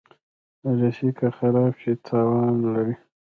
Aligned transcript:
رسۍ 0.79 1.09
که 1.17 1.27
خراب 1.37 1.73
شي، 1.81 1.93
تاوان 2.07 2.55
لري. 2.63 2.95